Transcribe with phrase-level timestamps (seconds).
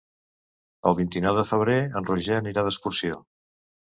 [0.91, 3.21] El vint-i-nou de febrer en Roger anirà d'excursió.